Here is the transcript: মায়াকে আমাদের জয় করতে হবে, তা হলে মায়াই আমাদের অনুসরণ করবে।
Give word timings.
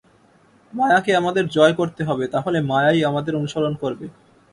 মায়াকে 0.73 1.11
আমাদের 1.15 1.43
জয় 1.47 1.73
করতে 1.73 2.01
হবে, 2.03 2.25
তা 2.27 2.39
হলে 2.41 2.59
মায়াই 2.61 2.99
আমাদের 3.03 3.33
অনুসরণ 3.35 3.73
করবে। 3.75 4.05